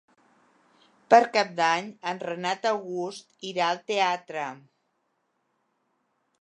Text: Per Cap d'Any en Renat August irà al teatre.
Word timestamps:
Per 1.13 1.19
Cap 1.35 1.51
d'Any 1.59 1.91
en 2.13 2.23
Renat 2.25 2.67
August 2.71 3.47
irà 3.53 3.69
al 3.75 3.85
teatre. 3.93 4.49